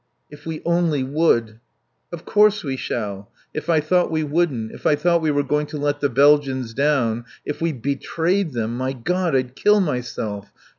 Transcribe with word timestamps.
"If 0.31 0.47
we 0.47 0.63
only 0.65 1.03
would" 1.03 1.59
"Of 2.11 2.25
course 2.25 2.63
we 2.63 2.75
shall. 2.75 3.29
If 3.53 3.69
I 3.69 3.79
thought 3.81 4.09
we 4.09 4.23
wouldn't, 4.23 4.71
if 4.71 4.87
I 4.87 4.95
thought 4.95 5.21
we 5.21 5.29
were 5.29 5.43
going 5.43 5.67
to 5.67 5.77
let 5.77 5.99
the 5.99 6.09
Belgians 6.09 6.73
down, 6.73 7.25
if 7.45 7.61
we 7.61 7.71
betrayed 7.71 8.53
them 8.53 8.75
My 8.77 8.93
God! 8.93 9.35
I'd 9.35 9.55
kill 9.55 9.79
myself.... 9.79 10.51